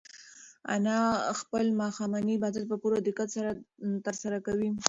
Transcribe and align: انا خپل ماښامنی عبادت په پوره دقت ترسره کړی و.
انا 0.73 0.97
خپل 1.39 1.65
ماښامنی 1.81 2.33
عبادت 2.39 2.63
په 2.71 2.75
پوره 2.81 2.97
دقت 3.07 3.29
ترسره 4.05 4.37
کړی 4.47 4.69
و. 4.71 4.75